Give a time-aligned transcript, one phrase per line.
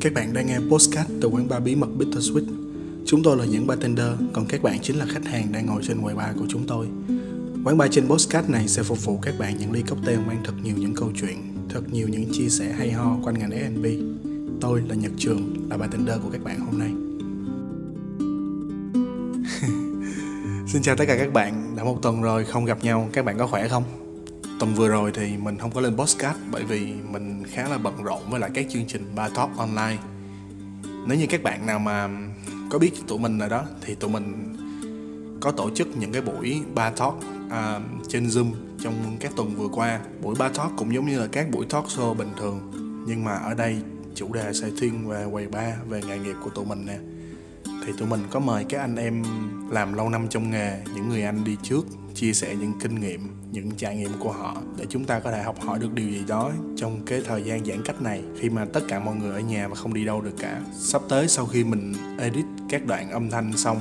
[0.00, 2.44] Các bạn đang nghe postcard từ quán bar bí mật Bittersweet.
[3.06, 6.02] Chúng tôi là những bartender, còn các bạn chính là khách hàng đang ngồi trên
[6.02, 6.86] quầy bar của chúng tôi.
[7.64, 10.52] Quán bar trên postcard này sẽ phục vụ các bạn những ly cocktail mang thật
[10.62, 11.36] nhiều những câu chuyện,
[11.68, 13.86] thật nhiều những chia sẻ hay ho quanh ngành F&B.
[14.60, 16.90] Tôi là Nhật Trường, là bartender của các bạn hôm nay.
[20.66, 23.38] Xin chào tất cả các bạn, đã một tuần rồi không gặp nhau, các bạn
[23.38, 23.99] có khỏe không?
[24.60, 28.02] Tuần vừa rồi thì mình không có lên podcast bởi vì mình khá là bận
[28.02, 29.96] rộn với lại các chương trình ba Talk online.
[31.06, 32.08] Nếu như các bạn nào mà
[32.70, 34.56] có biết tụi mình rồi đó thì tụi mình
[35.40, 37.14] có tổ chức những cái buổi ba Talk
[37.50, 38.52] à, trên Zoom
[38.82, 40.00] trong các tuần vừa qua.
[40.22, 42.70] Buổi ba Talk cũng giống như là các buổi talk show bình thường
[43.06, 43.76] nhưng mà ở đây
[44.14, 46.98] chủ đề sẽ thiên về quầy ba về nghề nghiệp của tụi mình nè
[47.86, 49.22] thì tụi mình có mời các anh em
[49.70, 53.20] làm lâu năm trong nghề, những người anh đi trước, chia sẻ những kinh nghiệm,
[53.52, 56.24] những trải nghiệm của họ, để chúng ta có thể học hỏi được điều gì
[56.28, 58.22] đó trong cái thời gian giãn cách này.
[58.38, 60.60] Khi mà tất cả mọi người ở nhà và không đi đâu được cả.
[60.72, 63.80] Sắp tới sau khi mình edit các đoạn âm thanh xong,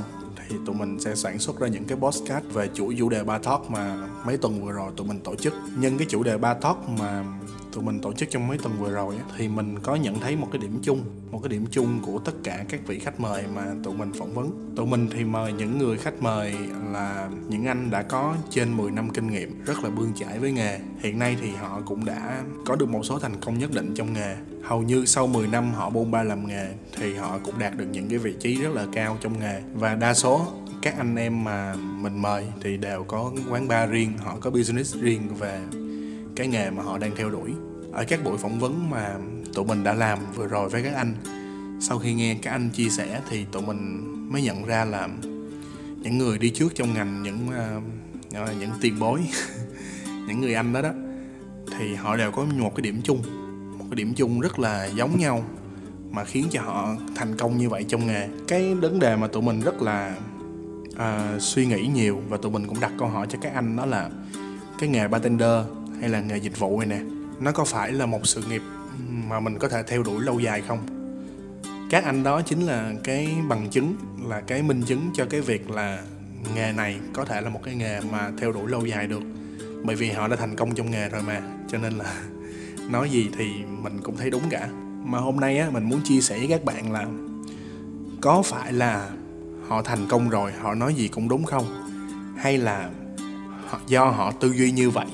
[0.49, 3.37] thì tụi mình sẽ sản xuất ra những cái podcast về chuỗi chủ đề ba
[3.37, 5.53] talk mà mấy tuần vừa rồi tụi mình tổ chức.
[5.77, 7.23] Nhân cái chủ đề ba talk mà
[7.73, 10.47] tụi mình tổ chức trong mấy tuần vừa rồi thì mình có nhận thấy một
[10.51, 13.65] cái điểm chung, một cái điểm chung của tất cả các vị khách mời mà
[13.83, 14.73] tụi mình phỏng vấn.
[14.75, 16.55] Tụi mình thì mời những người khách mời
[16.91, 20.51] là những anh đã có trên 10 năm kinh nghiệm, rất là bươn chải với
[20.51, 20.79] nghề.
[20.99, 24.13] Hiện nay thì họ cũng đã có được một số thành công nhất định trong
[24.13, 24.35] nghề.
[24.63, 27.87] Hầu như sau 10 năm họ bôn ba làm nghề, thì họ cũng đạt được
[27.91, 29.61] những cái vị trí rất là cao trong nghề.
[29.73, 30.47] Và đa số
[30.81, 34.95] các anh em mà mình mời thì đều có quán bar riêng, họ có business
[34.95, 35.61] riêng về
[36.39, 37.51] cái nghề mà họ đang theo đuổi.
[37.91, 39.15] Ở các buổi phỏng vấn mà
[39.53, 41.15] tụi mình đã làm vừa rồi với các anh
[41.81, 45.09] sau khi nghe các anh chia sẻ thì tụi mình mới nhận ra là
[46.01, 47.47] những người đi trước trong ngành những
[48.31, 49.21] uh, những tiền bối
[50.27, 50.89] những người anh đó đó
[51.77, 53.23] thì họ đều có một cái điểm chung
[53.77, 55.43] một cái điểm chung rất là giống nhau
[56.11, 58.29] mà khiến cho họ thành công như vậy trong nghề.
[58.47, 60.15] Cái vấn đề mà tụi mình rất là
[60.91, 63.85] uh, suy nghĩ nhiều và tụi mình cũng đặt câu hỏi cho các anh đó
[63.85, 64.09] là
[64.79, 65.65] cái nghề bartender
[65.99, 66.99] hay là nghề dịch vụ này nè,
[67.39, 68.61] nó có phải là một sự nghiệp
[69.27, 70.79] mà mình có thể theo đuổi lâu dài không?
[71.89, 73.95] Các anh đó chính là cái bằng chứng,
[74.25, 76.03] là cái minh chứng cho cái việc là
[76.55, 79.21] nghề này có thể là một cái nghề mà theo đuổi lâu dài được.
[79.83, 82.23] Bởi vì họ đã thành công trong nghề rồi mà, cho nên là
[82.89, 83.51] nói gì thì
[83.81, 84.67] mình cũng thấy đúng cả.
[85.05, 87.05] Mà hôm nay á, mình muốn chia sẻ với các bạn là
[88.21, 89.09] có phải là
[89.67, 91.65] họ thành công rồi, họ nói gì cũng đúng không?
[92.37, 92.89] Hay là
[93.87, 95.05] do họ tư duy như vậy?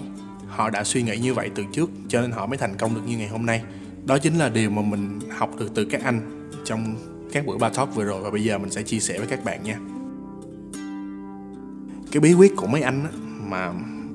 [0.56, 3.02] Họ đã suy nghĩ như vậy từ trước cho nên họ mới thành công được
[3.08, 3.64] như ngày hôm nay.
[4.06, 6.96] Đó chính là điều mà mình học được từ các anh trong
[7.32, 9.44] các buổi ba talk vừa rồi và bây giờ mình sẽ chia sẻ với các
[9.44, 9.80] bạn nha.
[12.12, 13.10] Cái bí quyết của mấy anh á,
[13.42, 13.74] mà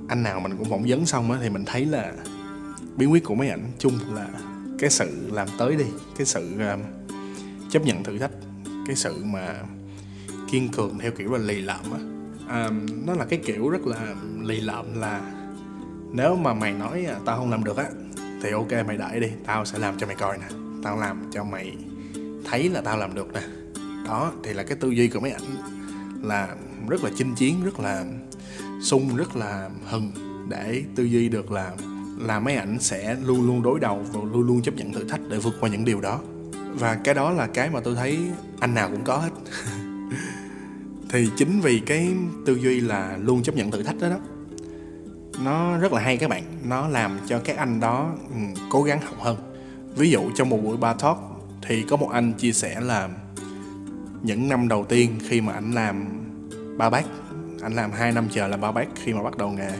[0.08, 2.12] anh nào mình cũng phỏng vấn xong á, thì mình thấy là
[2.96, 4.28] bí quyết của mấy ảnh chung là
[4.78, 5.84] cái sự làm tới đi
[6.16, 6.80] cái sự uh,
[7.70, 8.30] chấp nhận thử thách
[8.86, 9.54] cái sự mà
[10.50, 11.98] kiên cường theo kiểu là lì lợm á.
[12.48, 12.70] À,
[13.06, 15.20] nó là cái kiểu rất là lì lợm là
[16.12, 17.86] nếu mà mày nói à, tao không làm được á,
[18.42, 20.46] thì ok, mày đợi đi, tao sẽ làm cho mày coi nè.
[20.82, 21.76] Tao làm cho mày
[22.44, 23.42] thấy là tao làm được nè.
[24.06, 25.56] Đó, thì là cái tư duy của mấy ảnh
[26.22, 26.48] là
[26.88, 28.04] rất là chinh chiến, rất là
[28.82, 30.12] sung, rất là hừng
[30.48, 31.72] để tư duy được là
[32.18, 35.20] là mấy ảnh sẽ luôn luôn đối đầu và luôn luôn chấp nhận thử thách
[35.28, 36.20] để vượt qua những điều đó.
[36.74, 38.18] Và cái đó là cái mà tôi thấy
[38.60, 39.30] anh nào cũng có hết.
[41.12, 42.12] Thì chính vì cái
[42.46, 44.16] tư duy là luôn chấp nhận thử thách đó đó
[45.44, 46.42] nó rất là hay các bạn.
[46.64, 49.36] Nó làm cho các anh đó um, cố gắng học hơn.
[49.96, 51.18] Ví dụ trong một buổi ba talk
[51.62, 53.08] thì có một anh chia sẻ là
[54.22, 56.04] những năm đầu tiên khi mà anh làm
[56.78, 57.04] ba bát
[57.62, 59.72] anh làm 2 năm chờ làm ba bát khi mà bắt đầu nghề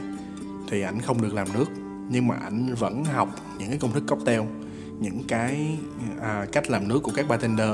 [0.69, 1.65] thì ảnh không được làm nước.
[2.09, 3.29] Nhưng mà ảnh vẫn học
[3.59, 4.41] những cái công thức cocktail
[4.99, 5.77] những cái
[6.21, 7.69] à, cách làm nước của các bartender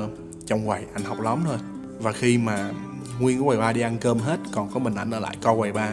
[0.46, 0.82] trong quầy.
[0.94, 1.58] Anh học lóm thôi.
[2.00, 2.72] Và khi mà
[3.20, 5.56] nguyên cái quầy ba đi ăn cơm hết còn có mình ảnh ở lại co
[5.56, 5.92] quầy ba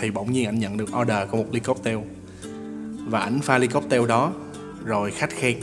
[0.00, 1.98] thì bỗng nhiên anh nhận được order của một ly cocktail
[3.06, 4.32] và ảnh pha ly cocktail đó,
[4.84, 5.58] rồi khách khen.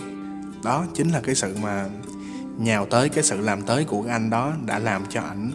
[0.64, 1.90] Đó chính là cái sự mà
[2.58, 5.52] nhào tới, cái sự làm tới của anh đó đã làm cho ảnh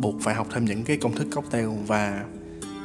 [0.00, 1.68] buộc phải học thêm những cái công thức cocktail.
[1.86, 2.24] Và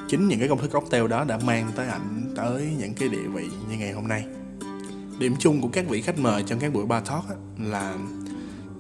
[0.08, 3.28] chính những cái công thức cocktail đó đã mang tới ảnh tới những cái địa
[3.34, 4.26] vị như ngày hôm nay.
[5.20, 7.26] Điểm chung của các vị khách mời trong các buổi bar talk
[7.60, 7.96] là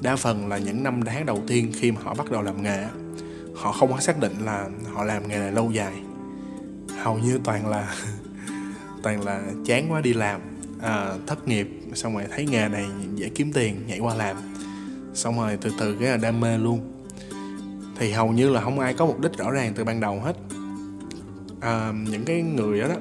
[0.02, 2.86] đa phần là những năm tháng đầu tiên khi mà họ bắt đầu làm nghề
[3.56, 5.94] họ không có xác định là họ làm nghề này lâu dài
[7.04, 7.96] hầu như toàn là
[9.04, 10.42] toàn là chán quá đi làm.
[10.82, 14.38] À, thất nghiệp xong rồi thấy nghề này dễ kiếm tiền nhảy qua làm.
[15.14, 17.04] Xong rồi từ từ cái là đam mê luôn.
[18.00, 20.36] Thì hầu như là không ai có mục đích rõ ràng từ ban đầu hết.
[21.62, 22.96] À, những cái người đó, đó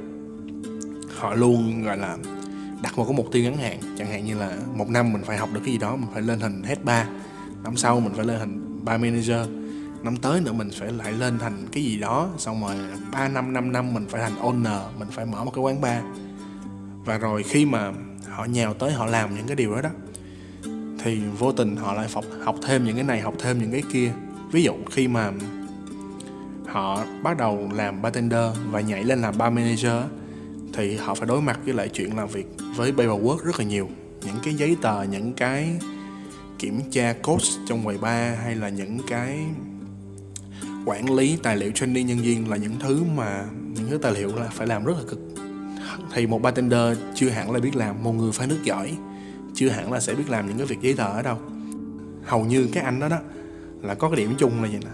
[1.17, 2.17] họ luôn gọi là
[2.82, 3.79] đặt một cái mục tiêu ngắn hạn.
[3.99, 6.23] Chẳng hạn như là một năm mình phải học được cái gì đó mình phải
[6.23, 7.06] lên hình head ba.
[7.64, 9.60] Năm sau mình phải lên hình ba manager
[10.02, 12.29] năm tới nữa mình phải lại lên thành cái gì đó.
[12.38, 12.75] Xong rồi
[13.12, 16.02] 3 năm 5 năm mình phải thành owner, mình phải mở một cái quán bar.
[17.05, 17.93] Và rồi khi mà
[18.29, 19.91] họ nhào tới họ làm những cái điều đó đó,
[21.05, 23.82] thì vô tình họ lại học học thêm những cái này, học thêm những cái
[23.93, 24.12] kia.
[24.52, 25.32] Ví dụ khi mà
[26.67, 30.03] họ bắt đầu làm bartender và nhảy lên làm bar manager
[30.73, 32.46] thì họ phải đối mặt với lại chuyện làm việc
[32.76, 33.88] với paperwork rất là nhiều.
[34.26, 35.79] Những cái giấy tờ, những cái
[36.58, 39.38] kiểm tra code trong quầy bar hay là những cái
[40.85, 43.44] quản lý tài liệu training nhân viên là những thứ mà
[43.75, 45.19] những thứ tài liệu là phải làm rất là cực.
[46.15, 48.97] Thì một bartender chưa hẳn là biết làm một người phải nước giỏi
[49.55, 51.38] chưa hẳn là sẽ biết làm những cái việc giấy tờ ở đâu.
[52.25, 53.19] Hầu như các anh đó đó
[53.82, 54.91] là có cái điểm chung là gì nè.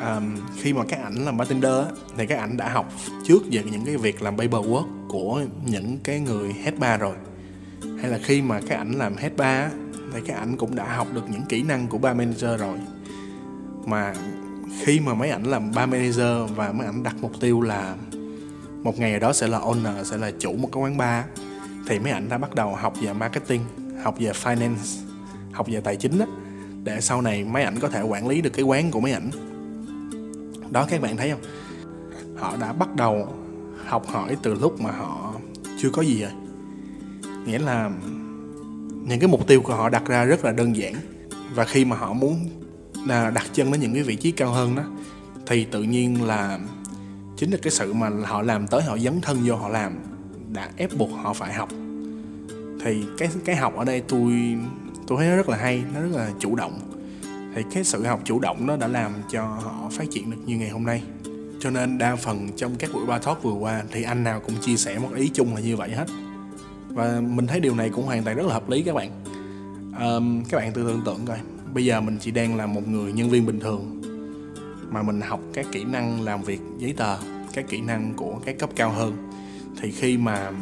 [0.00, 0.20] À,
[0.56, 1.74] khi mà các ảnh làm bartender
[2.16, 2.92] thì các ảnh đã học
[3.24, 7.16] trước về những cái việc làm paperwork của những cái người head bar rồi.
[8.00, 9.72] Hay là khi mà các ảnh làm head bar
[10.12, 12.78] thì các ảnh cũng đã học được những kỹ năng của bar manager rồi.
[13.86, 14.14] Mà
[14.80, 17.94] khi mà mấy ảnh làm ba manager và mấy ảnh đặt mục tiêu là
[18.82, 21.24] một ngày đó sẽ là owner, sẽ là chủ một cái quán bar,
[21.86, 23.60] thì mấy ảnh đã bắt đầu học về marketing,
[24.02, 25.02] học về finance,
[25.52, 26.26] học về tài chính đó
[26.84, 29.30] để sau này mấy ảnh có thể quản lý được cái quán của mấy ảnh.
[30.70, 31.40] Đó, các bạn thấy không?
[32.36, 33.34] Họ đã bắt đầu
[33.86, 35.34] học hỏi từ lúc mà họ
[35.78, 36.30] chưa có gì rồi.
[37.46, 37.90] Nghĩa là
[39.08, 40.94] những cái mục tiêu của họ đặt ra rất là đơn giản.
[41.54, 42.48] Và khi mà họ muốn
[43.06, 44.82] là đặt chân đến những cái vị trí cao hơn đó
[45.46, 46.58] thì tự nhiên là
[47.36, 49.98] chính là cái sự mà họ làm tới họ dấn thân vô họ làm
[50.52, 51.68] đã ép buộc họ phải học.
[52.84, 54.56] Thì cái cái học ở đây tôi
[55.06, 56.80] tôi thấy nó rất là hay nó rất là chủ động.
[57.54, 60.56] Thì cái sự học chủ động nó đã làm cho họ phát triển được như
[60.56, 61.02] ngày hôm nay.
[61.60, 64.54] Cho nên đa phần trong các buổi ba talk vừa qua thì anh nào cũng
[64.60, 66.06] chia sẻ một ý chung là như vậy hết.
[66.88, 69.10] Và mình thấy điều này cũng hoàn toàn rất là hợp lý các bạn.
[70.00, 71.38] Um, các bạn tự tưởng tượng coi
[71.76, 74.02] bây giờ mình chỉ đang là một người nhân viên bình thường,
[74.90, 77.18] mà mình học các kỹ năng làm việc giấy tờ,
[77.52, 79.30] các kỹ năng của các cấp cao hơn.
[79.80, 80.52] Thì khi mà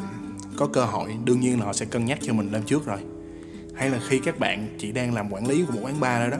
[0.56, 2.98] có cơ hội, đương nhiên là họ sẽ cân nhắc cho mình lên trước rồi.
[3.74, 6.30] Hay là khi các bạn chỉ đang làm quản lý của một quán bar thôi
[6.30, 6.38] đó,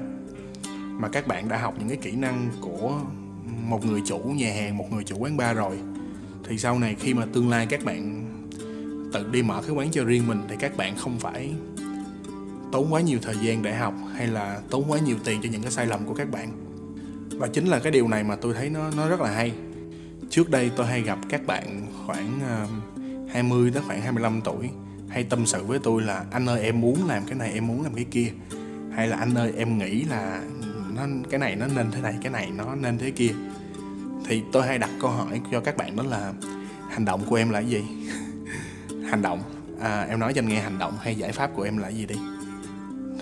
[0.91, 3.01] mà các bạn đã học những cái kỹ năng của
[3.69, 5.79] một người chủ nhà hàng, một người chủ quán bar rồi,
[6.49, 8.25] thì sau này khi mà tương lai các bạn
[9.13, 11.55] tự đi mở cái quán cho riêng mình, thì các bạn không phải
[12.75, 15.63] tốn quá nhiều thời gian để học hay là tốn quá nhiều tiền cho những
[15.63, 16.53] cái sai lầm của các bạn?
[17.31, 19.53] Và chính là cái điều này mà tôi thấy nó nó rất là hay.
[20.31, 22.67] Trước đây tôi hay gặp các bạn khoảng ờ,
[23.27, 24.71] uh, 20 tới khoảng 25 tuổi
[25.09, 27.83] hay tâm sự với tôi là anh ơi em muốn làm cái này em muốn
[27.83, 28.29] làm cái kia.
[28.95, 30.43] Hay là anh ơi em nghĩ là
[30.95, 33.33] nó cái này nó nên thế này cái này nó nên thế kia.
[34.29, 36.33] Thì tôi hay đặt câu hỏi cho các bạn đó là
[36.91, 37.85] hành động của em là gì?
[39.11, 39.43] Hành động.
[39.81, 42.07] À, em nói cho anh nghe hành động hay giải pháp của em là gì
[42.07, 42.17] đi?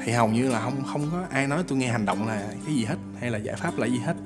[0.05, 2.75] Thì hầu như là không không có ai nói tôi nghe hành động là cái
[2.75, 4.17] gì hết hay là giải pháp là gì hết.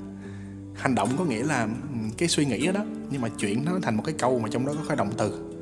[0.74, 3.78] Hành động có nghĩa là ừ, cái suy nghĩ đó, đó nhưng mà chuyển nó
[3.82, 5.52] thành một cái câu mà trong đó có cái động từ.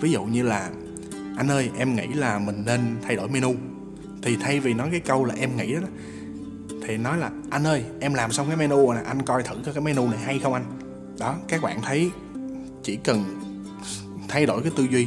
[0.00, 0.70] Ví dụ như là
[1.36, 3.54] anh ơi em nghĩ là mình nên thay đổi menu.
[4.22, 5.88] Thì thay vì nói cái câu là em nghĩ đó
[6.86, 9.56] thì nói là anh ơi em làm xong cái menu rồi nè anh coi thử
[9.74, 10.64] cái menu này hay không anh.
[11.18, 12.10] Đó các bạn thấy
[12.82, 13.24] chỉ cần
[14.28, 15.06] thay đổi cái tư duy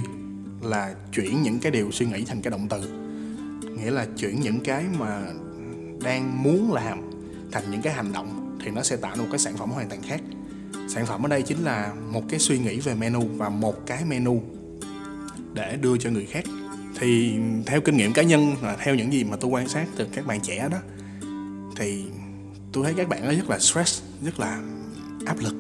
[0.61, 2.81] là chuyển những cái điều suy nghĩ thành cái động từ
[3.83, 5.21] nghĩa là chuyển những cái mà
[6.03, 7.01] đang muốn làm
[7.51, 9.89] thành những cái hành động thì nó sẽ tạo ra một cái sản phẩm hoàn
[9.89, 10.21] toàn khác.
[10.87, 14.05] Sản phẩm ở đây chính là một cái suy nghĩ về menu và một cái
[14.05, 14.41] menu
[15.53, 16.43] để đưa cho người khác.
[16.99, 17.35] Thì
[17.65, 20.25] theo kinh nghiệm cá nhân là theo những gì mà tôi quan sát từ các
[20.25, 20.77] bạn trẻ đó,
[21.75, 22.03] thì
[22.71, 24.61] tôi thấy các bạn ấy rất là stress, rất là
[25.25, 25.53] áp lực.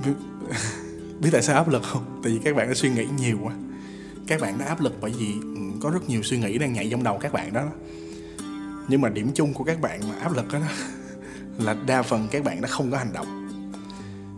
[1.20, 2.20] Biết tại sao áp lực không?
[2.22, 3.52] Tại vì các bạn đã suy nghĩ nhiều quá.
[4.26, 5.34] Các bạn đã áp lực bởi vì
[5.80, 7.64] có rất nhiều suy nghĩ đang nhảy trong đầu các bạn đó.
[8.88, 10.66] Nhưng mà điểm chung của các bạn mà áp lực đó, đó
[11.64, 13.40] là đa phần các bạn đã không có hành động.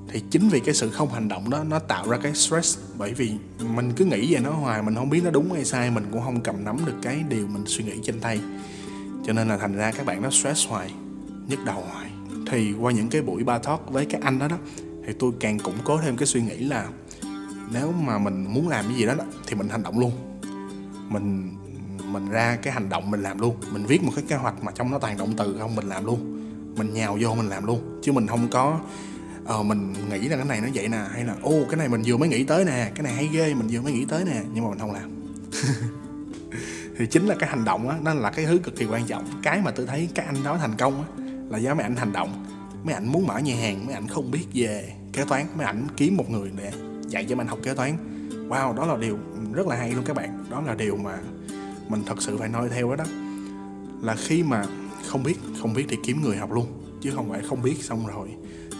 [0.08, 2.78] Thì chính vì cái sự không hành động đó nó tạo ra cái stress.
[2.98, 3.32] Bởi vì
[3.74, 6.22] mình cứ nghĩ về nó hoài mình không biết nó đúng hay sai mình cũng
[6.22, 8.40] không cầm nắm được cái điều mình suy nghĩ trên tay.
[9.26, 10.94] Cho nên là thành ra các bạn nó stress hoài
[11.48, 12.10] nhức đầu hoài.
[12.50, 14.56] Thì qua những cái buổi ba talk với các anh đó đó
[15.06, 16.88] thì tôi càng củng cố thêm cái suy nghĩ là
[17.72, 20.31] nếu mà mình muốn làm cái gì đó, đó thì mình hành động luôn
[21.12, 21.56] mình
[22.12, 23.56] mình ra cái hành động mình làm luôn.
[23.72, 26.04] Mình viết một cái kế hoạch mà trong nó toàn động từ không, mình làm
[26.04, 26.48] luôn.
[26.76, 28.00] Mình nhào vô mình làm luôn.
[28.02, 28.80] Chứ mình không có
[29.44, 32.02] ờ mình nghĩ là cái này nó vậy nè, hay là, ô, cái này mình
[32.06, 34.42] vừa mới nghĩ tới nè, cái này hay ghê, mình vừa mới nghĩ tới nè,
[34.54, 35.10] nhưng mà mình không làm.
[36.98, 39.24] Thì chính là cái hành động á, nó là cái thứ cực kỳ quan trọng.
[39.42, 42.12] Cái mà tôi thấy các anh đó thành công á, là do mấy anh hành
[42.12, 42.44] động.
[42.84, 45.86] Mấy anh muốn mở nhà hàng, mấy anh không biết về kế toán, mấy anh
[45.96, 46.72] kiếm một người để
[47.08, 47.96] dạy cho mấy anh học kế toán
[48.52, 49.18] wow đó là điều
[49.52, 50.44] rất là hay luôn các bạn.
[50.50, 51.18] Đó là điều mà
[51.88, 53.04] mình thật sự phải nói theo đó đó.
[54.02, 54.64] Là khi mà
[55.08, 56.66] không biết không biết thì kiếm người học luôn
[57.00, 58.28] chứ không phải không biết xong rồi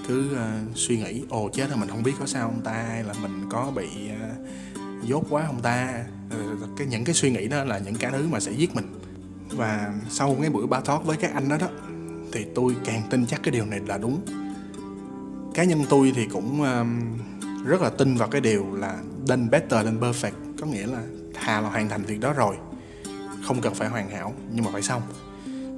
[0.09, 3.05] cứ uh, suy nghĩ ồ chết là mình không biết có sao không ta hay
[3.05, 6.05] là mình có bị uh, dốt quá không ta.
[6.31, 6.39] Ờ,
[6.77, 8.85] cái những cái suy nghĩ đó là những cái thứ mà sẽ giết mình.
[9.51, 11.69] Và sau cái buổi ba talk với các anh đó đó
[12.33, 14.21] thì tôi càng tin chắc cái điều này là đúng.
[15.55, 17.01] Cá nhân tôi thì cũng um,
[17.65, 20.33] rất là tin vào cái điều là done better than perfect.
[20.61, 21.03] Có nghĩa là
[21.35, 22.57] thà là hoàn thành việc đó rồi.
[23.47, 25.03] Không cần phải hoàn hảo, nhưng mà phải xong.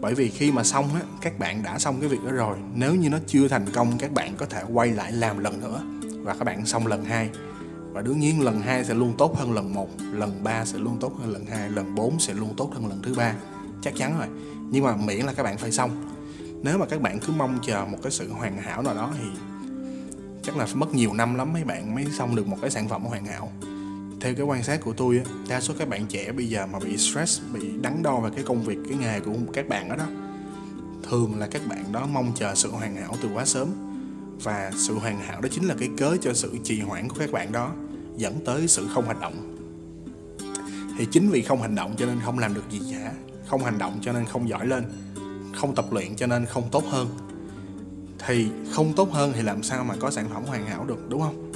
[0.00, 2.56] Bởi vì khi mà xong á, các bạn đã xong cái việc đó rồi.
[2.74, 5.82] Nếu như nó chưa thành công, các bạn có thể quay lại làm lần nữa.
[6.22, 7.30] Và các bạn xong lần hai.
[7.92, 10.96] Và đương nhiên lần hai sẽ luôn tốt hơn lần một, lần ba sẽ luôn
[11.00, 13.34] tốt hơn lần hai, lần bốn sẽ luôn tốt hơn lần thứ ba.
[13.82, 14.28] Chắc chắn rồi.
[14.70, 16.10] Nhưng mà miễn là các bạn phải xong.
[16.62, 19.24] Nếu mà các bạn cứ mong chờ một cái sự hoàn hảo nào đó thì
[20.44, 23.04] chắc là mất nhiều năm lắm mấy bạn mới xong được một cái sản phẩm
[23.04, 23.52] hoàn hảo.
[24.20, 26.96] Theo cái quan sát của tôi đa số các bạn trẻ bây giờ mà bị
[26.96, 30.06] stress, bị đắn đo về cái công việc, cái nghề của các bạn đó đó,
[31.02, 33.68] thường là các bạn đó mong chờ sự hoàn hảo từ quá sớm.
[34.42, 37.32] Và sự hoàn hảo đó chính là cái cớ cho sự trì hoãn của các
[37.32, 37.72] bạn đó
[38.16, 39.56] dẫn tới sự không hành động.
[40.98, 43.12] Thì chính vì không hành động cho nên không làm được gì cả,
[43.46, 44.84] không hành động cho nên không giỏi lên,
[45.54, 47.08] không tập luyện cho nên không tốt hơn
[48.26, 51.20] thì không tốt hơn thì làm sao mà có sản phẩm hoàn hảo được, đúng
[51.20, 51.52] không?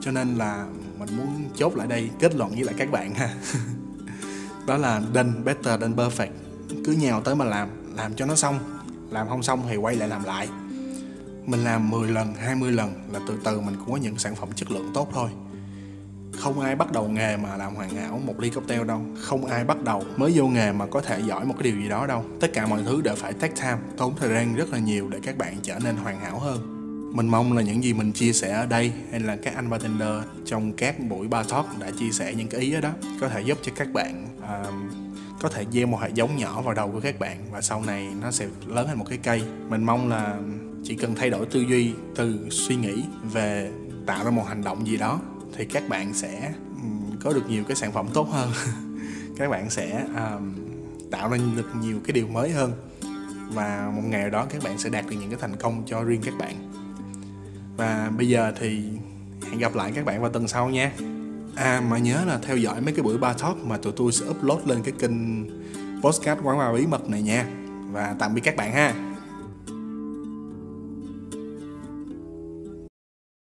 [0.00, 0.66] Cho nên là
[0.98, 3.34] mình muốn chốt lại đây, kết luận với lại các bạn ha.
[4.66, 6.30] Đó là done better than perfect.
[6.84, 8.58] Cứ nhào tới mà làm làm cho nó xong.
[9.10, 10.48] Làm không xong thì quay lại làm lại.
[11.46, 14.48] Mình làm 10 lần 20 lần là từ từ mình cũng có những sản phẩm
[14.54, 15.30] chất lượng tốt thôi
[16.32, 19.02] không ai bắt đầu nghề mà làm hoàn hảo một ly cocktail đâu.
[19.20, 21.88] Không ai bắt đầu mới vô nghề mà có thể giỏi một cái điều gì
[21.88, 22.24] đó đâu.
[22.40, 25.18] Tất cả mọi thứ đều phải take time tốn thời gian rất là nhiều để
[25.22, 26.76] các bạn trở nên hoàn hảo hơn.
[27.16, 30.24] Mình mong là những gì mình chia sẻ ở đây hay là các anh bartender
[30.44, 33.40] trong các buổi bar talk đã chia sẻ những cái ý đó, đó có thể
[33.40, 34.74] giúp cho các bạn uh,
[35.40, 38.08] có thể gieo một hạt giống nhỏ vào đầu của các bạn và sau này
[38.22, 39.42] nó sẽ lớn thành một cái cây.
[39.68, 40.38] Mình mong là
[40.84, 43.70] chỉ cần thay đổi tư duy từ suy nghĩ về
[44.06, 45.20] tạo ra một hành động gì đó
[45.56, 46.52] thì các bạn sẽ
[47.24, 48.50] có được nhiều cái sản phẩm tốt hơn.
[49.36, 50.54] Các bạn sẽ um,
[51.10, 52.72] tạo ra được nhiều cái điều mới hơn.
[53.52, 56.20] Và một ngày đó các bạn sẽ đạt được những cái thành công cho riêng
[56.24, 56.72] các bạn.
[57.76, 58.82] Và bây giờ thì
[59.50, 60.92] hẹn gặp lại các bạn vào tuần sau nha.
[61.54, 64.26] À mà nhớ là theo dõi mấy cái buổi bar talk mà tụi tôi sẽ
[64.28, 65.46] upload lên cái kênh
[66.02, 67.46] podcast quán bar bí mật này nha.
[67.92, 69.09] Và tạm biệt các bạn ha.